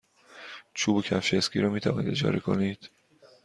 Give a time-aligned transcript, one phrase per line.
[0.73, 2.89] چوب و کفش اسکی را می توانید اجاره کنید.